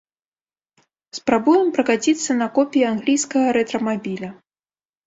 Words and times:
Спрабуем 1.17 1.67
пракаціцца 1.77 2.31
на 2.41 2.47
копіі 2.59 2.87
англійскага 2.95 3.47
рэтра-мабіля. 3.61 4.29